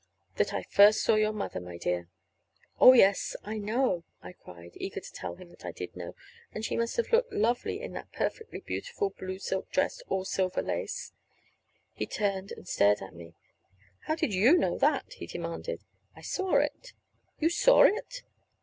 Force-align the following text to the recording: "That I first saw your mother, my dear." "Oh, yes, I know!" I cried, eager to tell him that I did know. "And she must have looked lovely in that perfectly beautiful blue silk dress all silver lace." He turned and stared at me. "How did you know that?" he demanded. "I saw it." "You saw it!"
"That 0.37 0.51
I 0.51 0.63
first 0.63 1.03
saw 1.03 1.13
your 1.13 1.31
mother, 1.31 1.61
my 1.61 1.77
dear." 1.77 2.09
"Oh, 2.79 2.93
yes, 2.93 3.35
I 3.43 3.59
know!" 3.59 4.03
I 4.19 4.33
cried, 4.33 4.71
eager 4.77 4.99
to 4.99 5.11
tell 5.13 5.35
him 5.35 5.49
that 5.49 5.63
I 5.63 5.71
did 5.71 5.95
know. 5.95 6.15
"And 6.51 6.65
she 6.65 6.75
must 6.75 6.97
have 6.97 7.11
looked 7.11 7.31
lovely 7.31 7.79
in 7.81 7.91
that 7.93 8.11
perfectly 8.11 8.61
beautiful 8.61 9.11
blue 9.11 9.37
silk 9.37 9.69
dress 9.69 10.01
all 10.09 10.25
silver 10.25 10.63
lace." 10.63 11.13
He 11.93 12.07
turned 12.07 12.51
and 12.51 12.67
stared 12.67 12.99
at 13.03 13.13
me. 13.13 13.35
"How 14.07 14.15
did 14.15 14.33
you 14.33 14.57
know 14.57 14.75
that?" 14.79 15.13
he 15.13 15.27
demanded. 15.27 15.83
"I 16.15 16.21
saw 16.23 16.55
it." 16.55 16.93
"You 17.39 17.51
saw 17.51 17.83
it!" 17.83 18.23